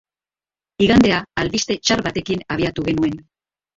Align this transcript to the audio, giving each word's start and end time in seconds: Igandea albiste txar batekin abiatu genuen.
Igandea 0.85 1.19
albiste 1.43 1.77
txar 1.85 2.03
batekin 2.09 2.45
abiatu 2.57 2.87
genuen. 2.89 3.19